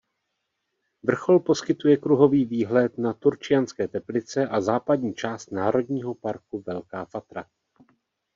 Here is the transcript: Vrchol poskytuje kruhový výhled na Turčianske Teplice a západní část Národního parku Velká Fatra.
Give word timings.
Vrchol 1.03 1.39
poskytuje 1.39 1.97
kruhový 1.97 2.45
výhled 2.45 2.97
na 2.97 3.13
Turčianske 3.13 3.87
Teplice 3.87 4.47
a 4.47 4.61
západní 4.61 5.13
část 5.13 5.51
Národního 5.51 6.15
parku 6.15 6.63
Velká 6.67 7.05
Fatra. 7.05 7.45